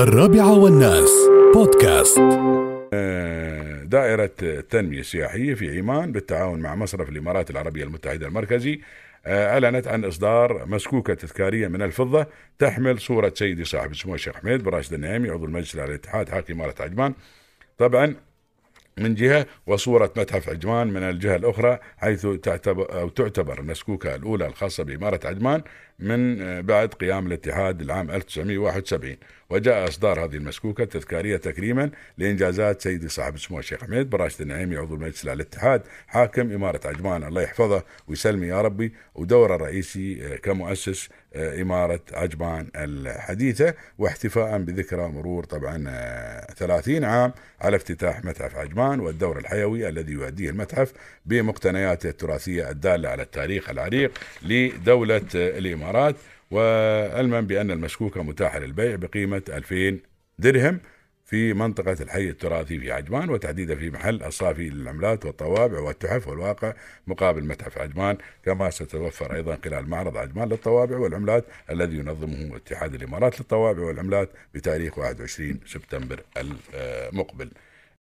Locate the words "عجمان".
16.80-17.14, 20.48-20.86, 25.24-25.62, 36.84-37.24, 42.12-42.70, 48.56-48.79, 62.92-63.30, 67.78-68.16, 70.16-70.48